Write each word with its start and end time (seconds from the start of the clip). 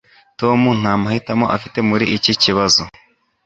tom 0.39 0.61
nta 0.81 0.93
mahitamo 1.03 1.45
afite 1.55 1.79
muri 1.89 2.05
iki 2.17 2.33
kibazo 2.43 2.81